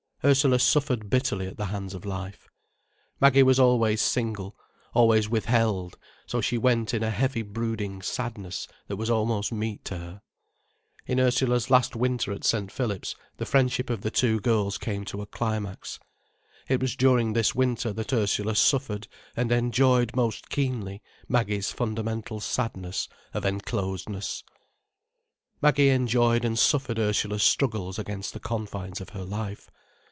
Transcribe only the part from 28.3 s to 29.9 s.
the confines of her life.